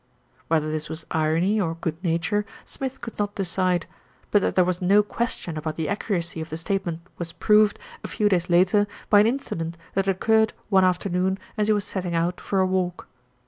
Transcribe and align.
Whether 0.47 0.71
this 0.71 0.89
was 0.89 1.05
irony 1.11 1.61
or 1.61 1.75
good 1.75 2.03
nature, 2.03 2.43
Smith 2.65 3.01
could 3.01 3.19
not 3.19 3.35
decide; 3.35 3.85
but 4.31 4.41
that 4.41 4.55
there 4.55 4.65
was 4.65 4.81
no 4.81 5.03
question 5.03 5.57
about 5.57 5.75
the 5.75 5.87
accuracy 5.87 6.41
of 6.41 6.49
the 6.49 6.57
statement 6.57 7.01
was 7.19 7.33
proved, 7.33 7.77
a 8.03 8.07
few 8.07 8.27
days 8.27 8.49
later, 8.49 8.87
by 9.11 9.19
an 9.19 9.27
incident 9.27 9.77
that 9.93 10.07
occurred 10.07 10.53
one 10.69 10.83
afternoon 10.85 11.37
as 11.55 11.67
he 11.67 11.73
was 11.73 11.85
setting 11.85 12.15
out 12.15 12.41
for 12.41 12.61
a 12.61 12.65
walk. 12.65 13.07